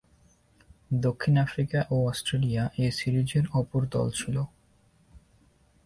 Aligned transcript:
দক্ষিণ 1.01 1.33
আফ্রিকা 1.37 1.79
ও 1.91 1.95
Australia 2.07 2.63
A 2.77 2.87
সিরিজের 2.91 3.45
অপর 3.53 3.81
দল 3.85 4.07
ছিল। 4.11 4.35